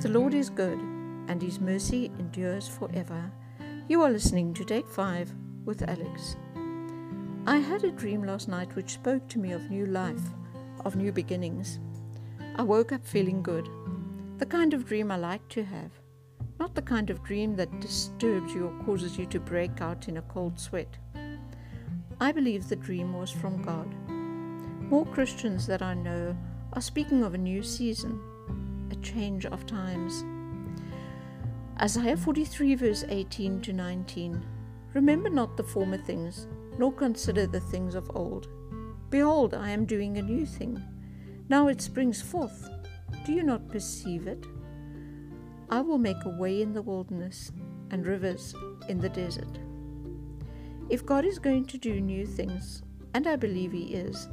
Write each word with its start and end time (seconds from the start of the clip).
The 0.00 0.08
Lord 0.08 0.32
is 0.32 0.48
good, 0.48 0.78
and 1.28 1.42
his 1.42 1.60
mercy 1.60 2.10
endures 2.18 2.66
forever. 2.66 3.30
You 3.86 4.00
are 4.00 4.10
listening 4.10 4.54
to 4.54 4.64
Take 4.64 4.88
5 4.88 5.30
with 5.66 5.86
Alex. 5.86 6.36
I 7.46 7.58
had 7.58 7.84
a 7.84 7.90
dream 7.90 8.22
last 8.22 8.48
night 8.48 8.74
which 8.74 8.94
spoke 8.94 9.28
to 9.28 9.38
me 9.38 9.52
of 9.52 9.70
new 9.70 9.84
life, 9.84 10.22
of 10.86 10.96
new 10.96 11.12
beginnings. 11.12 11.80
I 12.56 12.62
woke 12.62 12.92
up 12.92 13.04
feeling 13.04 13.42
good, 13.42 13.68
the 14.38 14.46
kind 14.46 14.72
of 14.72 14.86
dream 14.86 15.10
I 15.10 15.16
like 15.16 15.46
to 15.50 15.64
have, 15.64 15.90
not 16.58 16.74
the 16.74 16.80
kind 16.80 17.10
of 17.10 17.22
dream 17.22 17.54
that 17.56 17.80
disturbs 17.80 18.54
you 18.54 18.68
or 18.68 18.84
causes 18.86 19.18
you 19.18 19.26
to 19.26 19.38
break 19.38 19.82
out 19.82 20.08
in 20.08 20.16
a 20.16 20.22
cold 20.22 20.58
sweat. 20.58 20.96
I 22.18 22.32
believe 22.32 22.70
the 22.70 22.76
dream 22.76 23.12
was 23.12 23.30
from 23.30 23.60
God. 23.60 23.94
More 24.08 25.04
Christians 25.04 25.66
that 25.66 25.82
I 25.82 25.92
know 25.92 26.34
are 26.72 26.80
speaking 26.80 27.22
of 27.22 27.34
a 27.34 27.38
new 27.38 27.62
season, 27.62 28.18
a 28.92 28.96
change 28.96 29.46
of 29.46 29.66
times. 29.66 30.24
Isaiah 31.80 32.16
43, 32.16 32.74
verse 32.74 33.04
18 33.08 33.60
to 33.62 33.72
19 33.72 34.44
Remember 34.92 35.30
not 35.30 35.56
the 35.56 35.64
former 35.64 35.98
things, 35.98 36.46
nor 36.78 36.92
consider 36.92 37.46
the 37.46 37.60
things 37.60 37.94
of 37.94 38.10
old. 38.14 38.48
Behold, 39.10 39.54
I 39.54 39.70
am 39.70 39.84
doing 39.84 40.18
a 40.18 40.22
new 40.22 40.44
thing. 40.44 40.82
Now 41.48 41.68
it 41.68 41.80
springs 41.80 42.20
forth. 42.20 42.68
Do 43.24 43.32
you 43.32 43.42
not 43.42 43.68
perceive 43.68 44.26
it? 44.26 44.44
I 45.68 45.80
will 45.80 45.98
make 45.98 46.24
a 46.24 46.36
way 46.38 46.62
in 46.62 46.72
the 46.72 46.82
wilderness 46.82 47.52
and 47.90 48.06
rivers 48.06 48.54
in 48.88 48.98
the 48.98 49.08
desert. 49.08 49.58
If 50.88 51.06
God 51.06 51.24
is 51.24 51.38
going 51.38 51.66
to 51.66 51.78
do 51.78 52.00
new 52.00 52.26
things, 52.26 52.82
and 53.14 53.26
I 53.26 53.36
believe 53.36 53.72
He 53.72 53.94
is, 53.94 54.28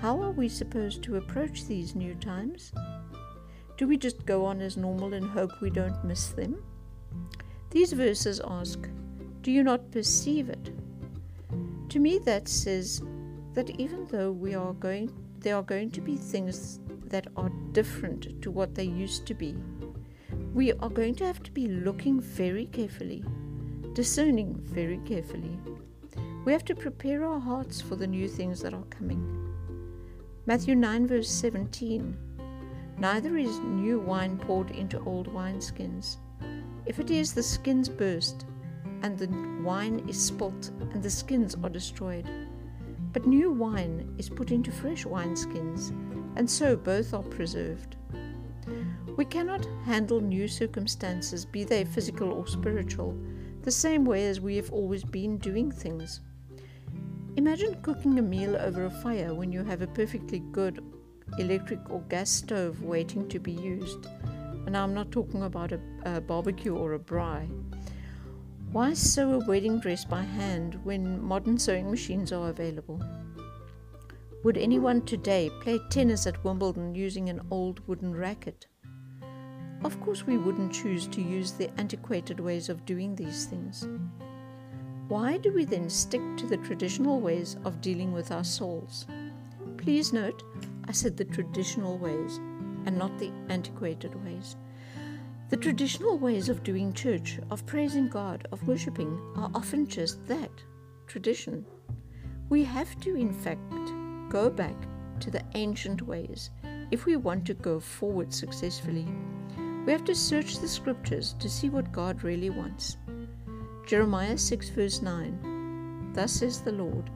how 0.00 0.22
are 0.22 0.30
we 0.30 0.48
supposed 0.48 1.02
to 1.02 1.16
approach 1.16 1.66
these 1.66 1.94
new 1.94 2.14
times? 2.14 2.72
Do 3.80 3.88
we 3.88 3.96
just 3.96 4.26
go 4.26 4.44
on 4.44 4.60
as 4.60 4.76
normal 4.76 5.14
and 5.14 5.24
hope 5.24 5.52
we 5.62 5.70
don't 5.70 6.04
miss 6.04 6.26
them? 6.32 6.62
These 7.70 7.94
verses 7.94 8.38
ask, 8.46 8.78
Do 9.40 9.50
you 9.50 9.62
not 9.62 9.90
perceive 9.90 10.50
it? 10.50 10.70
To 11.88 11.98
me, 11.98 12.18
that 12.26 12.46
says 12.46 13.00
that 13.54 13.70
even 13.80 14.06
though 14.08 14.32
we 14.32 14.54
are 14.54 14.74
going, 14.74 15.10
there 15.38 15.56
are 15.56 15.62
going 15.62 15.90
to 15.92 16.02
be 16.02 16.18
things 16.18 16.80
that 17.06 17.28
are 17.38 17.48
different 17.72 18.42
to 18.42 18.50
what 18.50 18.74
they 18.74 18.84
used 18.84 19.24
to 19.28 19.32
be, 19.32 19.56
we 20.52 20.72
are 20.72 20.90
going 20.90 21.14
to 21.14 21.24
have 21.24 21.42
to 21.44 21.50
be 21.50 21.66
looking 21.66 22.20
very 22.20 22.66
carefully, 22.66 23.24
discerning 23.94 24.60
very 24.62 24.98
carefully. 25.06 25.58
We 26.44 26.52
have 26.52 26.66
to 26.66 26.74
prepare 26.74 27.24
our 27.24 27.40
hearts 27.40 27.80
for 27.80 27.96
the 27.96 28.06
new 28.06 28.28
things 28.28 28.60
that 28.60 28.74
are 28.74 28.84
coming. 28.90 29.54
Matthew 30.44 30.74
9, 30.74 31.06
verse 31.06 31.30
17 31.30 32.29
Neither 33.00 33.38
is 33.38 33.58
new 33.60 33.98
wine 33.98 34.36
poured 34.36 34.72
into 34.72 35.02
old 35.04 35.32
wineskins. 35.32 36.18
If 36.84 36.98
it 36.98 37.10
is, 37.10 37.32
the 37.32 37.42
skins 37.42 37.88
burst, 37.88 38.44
and 39.02 39.18
the 39.18 39.28
wine 39.64 40.06
is 40.06 40.20
spilt, 40.20 40.70
and 40.92 41.02
the 41.02 41.08
skins 41.08 41.56
are 41.64 41.70
destroyed. 41.70 42.28
But 43.14 43.26
new 43.26 43.50
wine 43.50 44.14
is 44.18 44.28
put 44.28 44.50
into 44.50 44.70
fresh 44.70 45.06
wineskins, 45.06 45.92
and 46.36 46.48
so 46.48 46.76
both 46.76 47.14
are 47.14 47.22
preserved. 47.22 47.96
We 49.16 49.24
cannot 49.24 49.66
handle 49.86 50.20
new 50.20 50.46
circumstances, 50.46 51.46
be 51.46 51.64
they 51.64 51.84
physical 51.84 52.30
or 52.30 52.46
spiritual, 52.46 53.18
the 53.62 53.70
same 53.70 54.04
way 54.04 54.26
as 54.26 54.42
we 54.42 54.56
have 54.56 54.72
always 54.72 55.04
been 55.04 55.38
doing 55.38 55.72
things. 55.72 56.20
Imagine 57.36 57.80
cooking 57.80 58.18
a 58.18 58.22
meal 58.22 58.56
over 58.56 58.84
a 58.84 58.90
fire 58.90 59.32
when 59.32 59.52
you 59.52 59.64
have 59.64 59.80
a 59.80 59.86
perfectly 59.86 60.40
good 60.52 60.82
electric 61.38 61.90
or 61.90 62.00
gas 62.08 62.30
stove 62.30 62.82
waiting 62.82 63.28
to 63.28 63.38
be 63.38 63.52
used. 63.52 64.06
And 64.66 64.76
I'm 64.76 64.94
not 64.94 65.10
talking 65.10 65.42
about 65.44 65.72
a, 65.72 65.80
a 66.04 66.20
barbecue 66.20 66.74
or 66.74 66.94
a 66.94 66.98
braai. 66.98 67.48
Why 68.72 68.94
sew 68.94 69.32
a 69.32 69.46
wedding 69.46 69.80
dress 69.80 70.04
by 70.04 70.22
hand 70.22 70.78
when 70.84 71.20
modern 71.22 71.58
sewing 71.58 71.90
machines 71.90 72.32
are 72.32 72.50
available? 72.50 73.02
Would 74.44 74.56
anyone 74.56 75.02
today 75.02 75.50
play 75.60 75.80
tennis 75.90 76.26
at 76.26 76.42
Wimbledon 76.44 76.94
using 76.94 77.28
an 77.28 77.40
old 77.50 77.86
wooden 77.86 78.14
racket? 78.14 78.66
Of 79.82 80.00
course, 80.00 80.26
we 80.26 80.38
wouldn't 80.38 80.72
choose 80.72 81.06
to 81.08 81.20
use 81.20 81.52
the 81.52 81.70
antiquated 81.78 82.38
ways 82.38 82.68
of 82.68 82.84
doing 82.84 83.14
these 83.14 83.46
things. 83.46 83.88
Why 85.08 85.38
do 85.38 85.52
we 85.52 85.64
then 85.64 85.90
stick 85.90 86.22
to 86.36 86.46
the 86.46 86.58
traditional 86.58 87.20
ways 87.20 87.56
of 87.64 87.80
dealing 87.80 88.12
with 88.12 88.30
our 88.30 88.44
souls? 88.44 89.06
Please 89.76 90.12
note, 90.12 90.42
I 90.90 90.92
said 90.92 91.16
the 91.16 91.24
traditional 91.24 91.98
ways 91.98 92.38
and 92.84 92.98
not 92.98 93.16
the 93.16 93.30
antiquated 93.48 94.12
ways. 94.24 94.56
The 95.48 95.56
traditional 95.56 96.18
ways 96.18 96.48
of 96.48 96.64
doing 96.64 96.92
church, 96.92 97.38
of 97.48 97.64
praising 97.64 98.08
God, 98.08 98.48
of 98.50 98.66
worshipping, 98.66 99.16
are 99.36 99.52
often 99.54 99.86
just 99.86 100.26
that 100.26 100.50
tradition. 101.06 101.64
We 102.48 102.64
have 102.64 102.98
to, 103.02 103.14
in 103.14 103.32
fact, 103.32 103.70
go 104.30 104.50
back 104.50 104.74
to 105.20 105.30
the 105.30 105.44
ancient 105.54 106.02
ways 106.02 106.50
if 106.90 107.06
we 107.06 107.14
want 107.14 107.46
to 107.46 107.54
go 107.54 107.78
forward 107.78 108.34
successfully. 108.34 109.06
We 109.86 109.92
have 109.92 110.04
to 110.06 110.14
search 110.16 110.58
the 110.58 110.66
scriptures 110.66 111.36
to 111.38 111.48
see 111.48 111.70
what 111.70 111.92
God 111.92 112.24
really 112.24 112.50
wants. 112.50 112.96
Jeremiah 113.86 114.36
6, 114.36 114.70
verse 114.70 115.02
9 115.02 116.14
Thus 116.14 116.32
says 116.32 116.62
the 116.62 116.72
Lord 116.72 117.10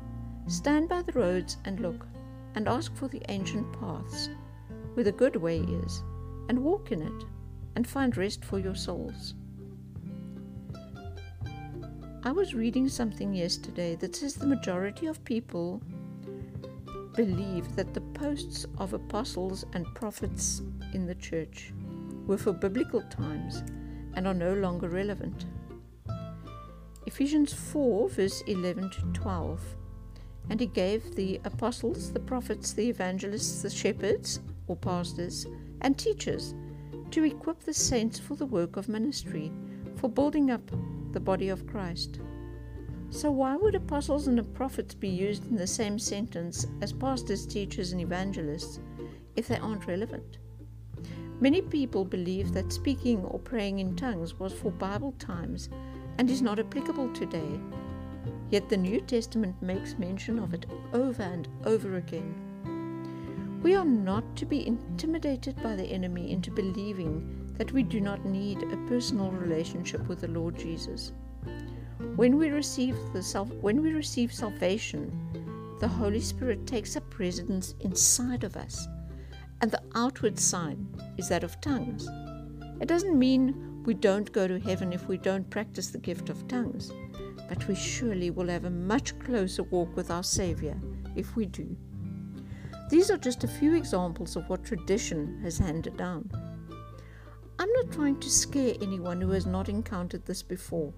Stand 0.46 0.88
by 0.88 1.02
the 1.02 1.18
roads 1.18 1.56
and 1.64 1.80
look, 1.80 2.06
and 2.54 2.68
ask 2.68 2.94
for 2.94 3.08
the 3.08 3.22
ancient 3.28 3.72
paths, 3.80 4.30
where 4.94 5.04
the 5.04 5.12
good 5.12 5.36
way 5.36 5.58
is, 5.58 6.02
and 6.48 6.58
walk 6.58 6.92
in 6.92 7.02
it, 7.02 7.24
and 7.76 7.86
find 7.86 8.16
rest 8.16 8.44
for 8.44 8.58
your 8.58 8.74
souls. 8.74 9.34
I 12.22 12.32
was 12.32 12.54
reading 12.54 12.88
something 12.88 13.34
yesterday 13.34 13.96
that 13.96 14.16
says 14.16 14.34
the 14.34 14.46
majority 14.46 15.06
of 15.06 15.24
people 15.24 15.82
believe 17.14 17.76
that 17.76 17.92
the 17.94 18.00
posts 18.00 18.66
of 18.78 18.92
apostles 18.92 19.64
and 19.74 19.86
prophets 19.94 20.62
in 20.94 21.06
the 21.06 21.14
church 21.14 21.72
were 22.26 22.38
for 22.38 22.52
biblical 22.52 23.02
times 23.02 23.62
and 24.14 24.26
are 24.26 24.34
no 24.34 24.54
longer 24.54 24.88
relevant. 24.88 25.44
Ephesians 27.06 27.52
4, 27.52 28.08
verse 28.08 28.42
11 28.46 28.90
to 28.90 29.02
12. 29.12 29.60
And 30.50 30.60
he 30.60 30.66
gave 30.66 31.14
the 31.14 31.40
apostles, 31.44 32.12
the 32.12 32.20
prophets, 32.20 32.72
the 32.72 32.88
evangelists, 32.88 33.62
the 33.62 33.70
shepherds, 33.70 34.40
or 34.66 34.76
pastors, 34.76 35.46
and 35.80 35.98
teachers 35.98 36.54
to 37.10 37.24
equip 37.24 37.60
the 37.60 37.74
saints 37.74 38.18
for 38.18 38.34
the 38.34 38.46
work 38.46 38.76
of 38.76 38.88
ministry, 38.88 39.52
for 39.96 40.08
building 40.08 40.50
up 40.50 40.70
the 41.12 41.20
body 41.20 41.48
of 41.48 41.66
Christ. 41.66 42.20
So, 43.10 43.30
why 43.30 43.56
would 43.56 43.76
apostles 43.76 44.26
and 44.26 44.54
prophets 44.54 44.94
be 44.94 45.08
used 45.08 45.48
in 45.48 45.56
the 45.56 45.66
same 45.66 45.98
sentence 45.98 46.66
as 46.80 46.92
pastors, 46.92 47.46
teachers, 47.46 47.92
and 47.92 48.00
evangelists 48.00 48.80
if 49.36 49.46
they 49.46 49.58
aren't 49.58 49.86
relevant? 49.86 50.38
Many 51.40 51.62
people 51.62 52.04
believe 52.04 52.52
that 52.54 52.72
speaking 52.72 53.24
or 53.24 53.38
praying 53.38 53.78
in 53.78 53.94
tongues 53.94 54.38
was 54.38 54.52
for 54.52 54.72
Bible 54.72 55.12
times 55.18 55.68
and 56.18 56.28
is 56.28 56.42
not 56.42 56.58
applicable 56.58 57.12
today. 57.12 57.60
Yet 58.50 58.68
the 58.68 58.76
New 58.76 59.00
Testament 59.00 59.60
makes 59.60 59.98
mention 59.98 60.38
of 60.38 60.54
it 60.54 60.66
over 60.92 61.22
and 61.22 61.48
over 61.64 61.96
again. 61.96 63.60
We 63.62 63.74
are 63.74 63.84
not 63.84 64.36
to 64.36 64.44
be 64.44 64.66
intimidated 64.66 65.56
by 65.62 65.74
the 65.74 65.84
enemy 65.86 66.30
into 66.30 66.50
believing 66.50 67.54
that 67.56 67.72
we 67.72 67.82
do 67.82 68.00
not 68.00 68.24
need 68.26 68.62
a 68.62 68.88
personal 68.88 69.30
relationship 69.30 70.06
with 70.06 70.20
the 70.20 70.28
Lord 70.28 70.58
Jesus. 70.58 71.12
When 72.16 72.36
we 72.36 72.50
receive 72.50 72.96
the 73.12 73.22
self, 73.22 73.48
when 73.54 73.80
we 73.80 73.92
receive 73.92 74.32
salvation, 74.32 75.10
the 75.80 75.88
Holy 75.88 76.20
Spirit 76.20 76.66
takes 76.66 76.96
up 76.96 77.18
residence 77.18 77.74
inside 77.80 78.44
of 78.44 78.56
us, 78.56 78.86
and 79.60 79.70
the 79.70 79.82
outward 79.94 80.38
sign 80.38 80.86
is 81.16 81.28
that 81.28 81.44
of 81.44 81.60
tongues. 81.60 82.08
It 82.80 82.88
doesn't 82.88 83.18
mean 83.18 83.82
we 83.84 83.94
don't 83.94 84.30
go 84.32 84.46
to 84.46 84.58
heaven 84.58 84.92
if 84.92 85.08
we 85.08 85.16
don't 85.16 85.48
practice 85.48 85.88
the 85.88 85.98
gift 85.98 86.28
of 86.28 86.46
tongues, 86.48 86.92
but 87.48 87.66
we 87.68 87.74
surely 87.74 88.30
will 88.30 88.48
have 88.48 88.64
a 88.64 88.70
much 88.70 89.18
closer 89.18 89.62
walk 89.64 89.94
with 89.96 90.10
our 90.10 90.22
Saviour 90.22 90.76
if 91.16 91.36
we 91.36 91.46
do. 91.46 91.76
These 92.90 93.10
are 93.10 93.16
just 93.16 93.44
a 93.44 93.48
few 93.48 93.74
examples 93.74 94.36
of 94.36 94.48
what 94.48 94.64
tradition 94.64 95.40
has 95.42 95.58
handed 95.58 95.96
down. 95.96 96.30
I'm 97.58 97.72
not 97.72 97.92
trying 97.92 98.20
to 98.20 98.30
scare 98.30 98.74
anyone 98.82 99.20
who 99.20 99.30
has 99.30 99.46
not 99.46 99.68
encountered 99.68 100.26
this 100.26 100.42
before, 100.42 100.92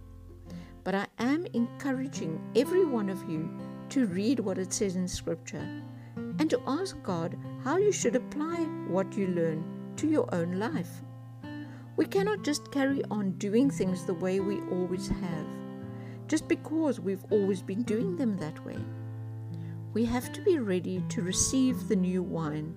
but 0.85 0.95
I 0.95 1.07
am 1.19 1.47
encouraging 1.53 2.41
every 2.57 2.85
one 2.85 3.09
of 3.09 3.29
you 3.31 3.49
to 3.91 4.07
read 4.07 4.41
what 4.41 4.59
it 4.59 4.73
says 4.73 4.97
in 4.97 5.07
Scripture 5.07 5.83
and 6.39 6.51
to 6.51 6.61
ask 6.67 6.97
God 7.03 7.37
how 7.63 7.77
you 7.77 7.93
should 7.93 8.17
apply 8.17 8.57
what 8.89 9.17
you 9.17 9.29
learn 9.29 9.65
to 9.97 10.07
your 10.07 10.33
own 10.35 10.59
life. 10.59 11.03
We 11.97 12.05
cannot 12.05 12.43
just 12.43 12.71
carry 12.71 13.03
on 13.11 13.33
doing 13.33 13.71
things 13.71 14.05
the 14.05 14.15
way 14.15 14.41
we 14.41 14.61
always 14.71 15.09
have, 15.09 15.47
just 16.27 16.49
because 16.49 17.01
we've 17.01 17.25
always 17.31 17.63
been 17.63 17.83
doing 17.83 18.17
them 18.17 18.37
that 18.39 18.65
way. 18.65 18.79
We 19.93 20.05
have 20.05 20.33
to 20.33 20.43
be 20.43 20.59
ready 20.59 21.03
to 21.09 21.23
receive 21.23 21.89
the 21.89 21.97
new 21.97 22.23
wine. 22.23 22.77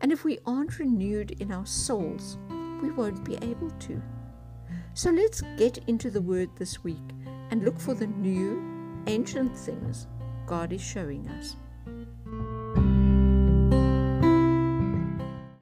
And 0.00 0.10
if 0.10 0.24
we 0.24 0.38
aren't 0.46 0.78
renewed 0.78 1.32
in 1.40 1.52
our 1.52 1.66
souls, 1.66 2.38
we 2.80 2.90
won't 2.90 3.24
be 3.24 3.36
able 3.36 3.70
to. 3.70 4.02
So 4.94 5.10
let's 5.10 5.42
get 5.56 5.78
into 5.86 6.10
the 6.10 6.22
Word 6.22 6.50
this 6.56 6.82
week 6.82 6.96
and 7.50 7.64
look 7.64 7.78
for 7.78 7.94
the 7.94 8.06
new, 8.06 9.02
ancient 9.06 9.56
things 9.56 10.06
God 10.46 10.72
is 10.72 10.80
showing 10.80 11.28
us. 11.28 11.56